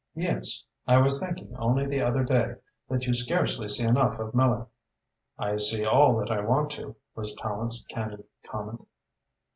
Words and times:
"Yes! 0.15 0.63
I 0.87 0.99
was 0.99 1.19
thinking, 1.19 1.55
only 1.59 1.85
the 1.85 2.01
other 2.01 2.23
day, 2.23 2.55
that 2.89 3.05
you 3.05 3.13
scarcely 3.13 3.69
see 3.69 3.83
enough 3.83 4.17
of 4.17 4.33
Miller." 4.33 4.65
"I 5.37 5.57
see 5.57 5.85
all 5.85 6.17
that 6.17 6.31
I 6.31 6.41
want 6.41 6.71
to," 6.71 6.95
was 7.13 7.35
Tallente's 7.35 7.85
candid 7.87 8.23
comment. 8.49 8.87